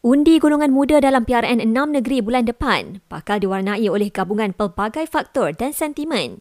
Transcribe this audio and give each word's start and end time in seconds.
Undi 0.00 0.40
golongan 0.40 0.72
muda 0.72 0.96
dalam 0.96 1.28
PRN 1.28 1.60
6 1.60 1.76
negeri 1.76 2.24
bulan 2.24 2.48
depan 2.48 3.04
bakal 3.12 3.36
diwarnai 3.36 3.84
oleh 3.84 4.08
gabungan 4.08 4.56
pelbagai 4.56 5.04
faktor 5.04 5.52
dan 5.52 5.76
sentimen. 5.76 6.40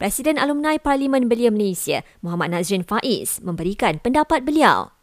Presiden 0.00 0.40
Alumni 0.40 0.80
Parlimen 0.80 1.28
Belia 1.28 1.52
Malaysia, 1.52 2.00
Muhammad 2.24 2.56
Nazrin 2.56 2.88
Faiz, 2.88 3.44
memberikan 3.44 4.00
pendapat 4.00 4.48
beliau. 4.48 4.96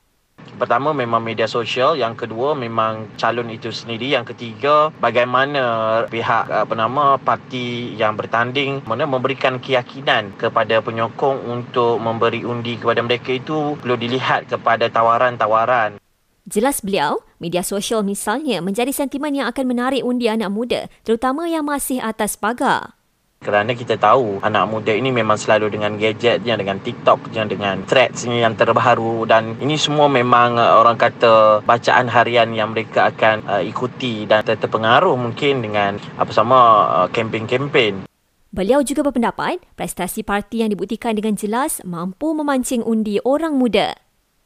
Pertama 0.57 0.89
memang 0.89 1.21
media 1.21 1.45
sosial, 1.45 1.93
yang 1.93 2.17
kedua 2.17 2.57
memang 2.57 3.13
calon 3.13 3.53
itu 3.53 3.69
sendiri, 3.69 4.17
yang 4.17 4.25
ketiga 4.25 4.89
bagaimana 4.97 5.61
pihak 6.09 6.49
apa 6.49 6.73
nama 6.73 7.21
parti 7.21 7.93
yang 7.93 8.17
bertanding 8.17 8.81
mana 8.89 9.05
memberikan 9.05 9.61
keyakinan 9.61 10.33
kepada 10.41 10.81
penyokong 10.81 11.45
untuk 11.45 12.01
memberi 12.01 12.41
undi 12.41 12.73
kepada 12.73 13.05
mereka 13.05 13.37
itu 13.37 13.77
perlu 13.77 14.01
dilihat 14.01 14.49
kepada 14.49 14.89
tawaran-tawaran 14.89 16.01
Jelas 16.43 16.83
beliau, 16.83 17.23
media 17.43 17.59
sosial 17.59 18.07
misalnya 18.07 18.63
menjadi 18.63 18.95
sentimen 18.95 19.35
yang 19.35 19.51
akan 19.51 19.67
menarik 19.67 20.07
undi 20.07 20.31
anak 20.31 20.47
muda, 20.47 20.87
terutama 21.03 21.51
yang 21.51 21.67
masih 21.67 21.99
atas 21.99 22.39
pagar. 22.39 22.95
Kerana 23.43 23.75
kita 23.75 23.99
tahu 23.99 24.39
anak 24.39 24.71
muda 24.71 24.95
ini 24.95 25.11
memang 25.11 25.35
selalu 25.35 25.75
dengan 25.75 25.99
gadgetnya, 25.99 26.55
dengan 26.55 26.79
TikToknya, 26.79 27.43
dengan 27.43 27.83
threadsnya 27.83 28.39
yang 28.39 28.55
terbaru 28.55 29.27
dan 29.27 29.59
ini 29.59 29.75
semua 29.75 30.07
memang 30.07 30.55
uh, 30.55 30.79
orang 30.79 30.95
kata 30.95 31.59
bacaan 31.67 32.07
harian 32.07 32.55
yang 32.55 32.71
mereka 32.71 33.11
akan 33.11 33.43
uh, 33.43 33.59
ikuti 33.59 34.23
dan 34.23 34.47
terpengaruh 34.47 35.19
mungkin 35.19 35.59
dengan 35.59 35.99
apa 36.15 36.31
sama 36.31 36.59
uh, 37.03 37.07
kempen-kempen. 37.11 38.07
Beliau 38.55 38.79
juga 38.79 39.03
berpendapat 39.03 39.59
prestasi 39.75 40.23
parti 40.23 40.63
yang 40.63 40.71
dibuktikan 40.71 41.11
dengan 41.11 41.35
jelas 41.35 41.83
mampu 41.83 42.31
memancing 42.31 42.79
undi 42.79 43.19
orang 43.27 43.59
muda 43.59 43.97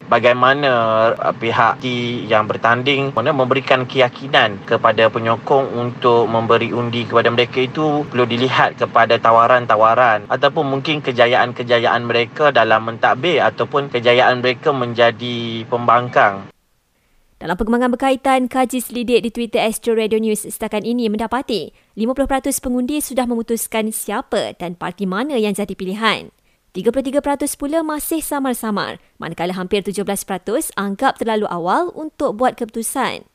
bagaimana 0.08 0.72
uh, 1.14 1.36
pihak 1.36 1.84
yang 2.28 2.48
bertanding 2.48 3.12
mana 3.12 3.36
memberikan 3.36 3.84
keyakinan 3.84 4.60
kepada 4.64 5.12
penyokong 5.12 5.76
untuk 5.76 6.26
memberi 6.26 6.72
undi 6.72 7.04
kepada 7.04 7.28
mereka 7.32 7.64
itu 7.64 8.08
perlu 8.08 8.24
dilihat 8.24 8.80
kepada 8.80 9.20
tawaran-tawaran 9.20 10.28
ataupun 10.32 10.66
mungkin 10.68 11.04
kejayaan-kejayaan 11.04 12.04
mereka 12.08 12.50
dalam 12.56 12.88
mentadbir 12.88 13.44
ataupun 13.44 13.92
kejayaan 13.92 14.40
mereka 14.40 14.72
menjadi 14.72 15.68
pembangkang. 15.68 16.50
Dalam 17.38 17.54
perkembangan 17.54 17.94
berkaitan, 17.94 18.50
kaji 18.50 18.82
selidik 18.82 19.22
di 19.22 19.30
Twitter 19.30 19.62
Astro 19.62 19.94
Radio 19.94 20.18
News 20.18 20.50
setakat 20.50 20.82
ini 20.82 21.06
mendapati 21.06 21.70
50% 21.94 22.26
pengundi 22.66 22.98
sudah 22.98 23.30
memutuskan 23.30 23.94
siapa 23.94 24.58
dan 24.58 24.74
parti 24.74 25.06
mana 25.06 25.38
yang 25.38 25.54
jadi 25.54 25.78
pilihan. 25.78 26.34
33% 26.78 27.58
pula 27.58 27.82
masih 27.82 28.22
samar-samar, 28.22 29.02
manakala 29.18 29.58
hampir 29.58 29.82
17% 29.82 30.14
anggap 30.78 31.18
terlalu 31.18 31.50
awal 31.50 31.90
untuk 31.98 32.38
buat 32.38 32.54
keputusan. 32.54 33.26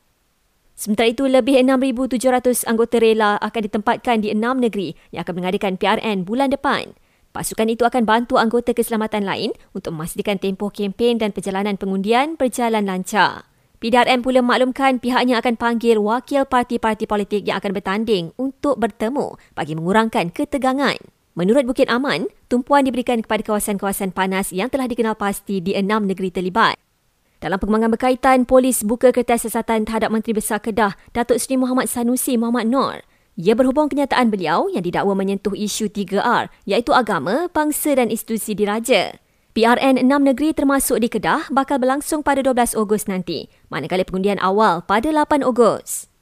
Sementara 0.79 1.11
itu, 1.11 1.27
lebih 1.27 1.59
6,700 1.59 2.63
anggota 2.63 3.03
rela 3.03 3.35
akan 3.43 3.61
ditempatkan 3.67 4.23
di 4.23 4.31
enam 4.31 4.63
negeri 4.63 4.95
yang 5.11 5.27
akan 5.27 5.43
mengadakan 5.43 5.75
PRN 5.75 6.23
bulan 6.23 6.55
depan. 6.55 6.95
Pasukan 7.35 7.67
itu 7.67 7.83
akan 7.83 8.07
bantu 8.07 8.39
anggota 8.39 8.71
keselamatan 8.71 9.27
lain 9.27 9.51
untuk 9.75 9.91
memastikan 9.91 10.39
tempoh 10.39 10.71
kempen 10.71 11.19
dan 11.19 11.35
perjalanan 11.35 11.75
pengundian 11.75 12.39
berjalan 12.39 12.87
lancar. 12.87 13.43
PDRM 13.83 14.23
pula 14.23 14.39
maklumkan 14.39 15.03
pihaknya 15.03 15.43
akan 15.43 15.59
panggil 15.59 15.99
wakil 15.99 16.47
parti-parti 16.47 17.03
politik 17.03 17.43
yang 17.43 17.59
akan 17.59 17.75
bertanding 17.75 18.31
untuk 18.39 18.79
bertemu 18.79 19.35
bagi 19.51 19.75
mengurangkan 19.75 20.31
ketegangan. 20.31 21.12
Menurut 21.33 21.65
Bukit 21.65 21.89
Aman, 21.89 22.29
tumpuan 22.45 22.85
diberikan 22.85 23.17
kepada 23.17 23.41
kawasan-kawasan 23.41 24.13
panas 24.13 24.53
yang 24.53 24.69
telah 24.69 24.85
dikenal 24.85 25.17
pasti 25.17 25.65
di 25.65 25.73
enam 25.73 26.05
negeri 26.05 26.29
terlibat. 26.29 26.77
Dalam 27.41 27.57
perkembangan 27.57 27.89
berkaitan, 27.89 28.45
polis 28.45 28.85
buka 28.85 29.09
kertas 29.09 29.41
siasatan 29.41 29.83
terhadap 29.83 30.13
Menteri 30.13 30.37
Besar 30.37 30.61
Kedah, 30.61 30.93
Datuk 31.09 31.41
Seri 31.41 31.57
Muhammad 31.57 31.89
Sanusi 31.89 32.37
Muhammad 32.37 32.69
Nor. 32.69 33.01
Ia 33.33 33.57
berhubung 33.57 33.89
kenyataan 33.89 34.29
beliau 34.29 34.69
yang 34.69 34.85
didakwa 34.85 35.17
menyentuh 35.17 35.57
isu 35.57 35.89
3R, 35.89 36.53
iaitu 36.69 36.93
agama, 36.93 37.49
bangsa 37.49 37.97
dan 37.97 38.13
institusi 38.13 38.53
diraja. 38.53 39.17
PRN 39.57 40.05
6 40.05 40.05
negeri 40.05 40.53
termasuk 40.53 41.01
di 41.01 41.09
Kedah 41.09 41.49
bakal 41.49 41.81
berlangsung 41.81 42.21
pada 42.21 42.45
12 42.45 42.77
Ogos 42.77 43.09
nanti, 43.09 43.49
manakala 43.73 44.05
pengundian 44.05 44.37
awal 44.37 44.85
pada 44.85 45.09
8 45.09 45.41
Ogos. 45.41 46.12